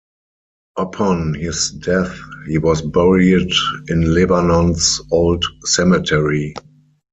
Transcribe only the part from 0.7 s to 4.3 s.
Upon his death he was buried in